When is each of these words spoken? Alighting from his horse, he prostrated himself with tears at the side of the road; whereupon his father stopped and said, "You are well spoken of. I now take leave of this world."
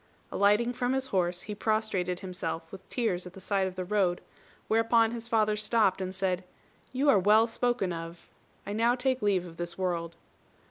Alighting 0.31 0.73
from 0.73 0.93
his 0.93 1.05
horse, 1.13 1.43
he 1.43 1.53
prostrated 1.53 2.21
himself 2.21 2.71
with 2.71 2.89
tears 2.89 3.27
at 3.27 3.33
the 3.33 3.39
side 3.39 3.67
of 3.67 3.75
the 3.75 3.85
road; 3.85 4.19
whereupon 4.67 5.11
his 5.11 5.27
father 5.27 5.55
stopped 5.55 6.01
and 6.01 6.15
said, 6.15 6.43
"You 6.91 7.07
are 7.07 7.19
well 7.19 7.45
spoken 7.45 7.93
of. 7.93 8.27
I 8.65 8.73
now 8.73 8.95
take 8.95 9.21
leave 9.21 9.45
of 9.45 9.57
this 9.57 9.77
world." 9.77 10.15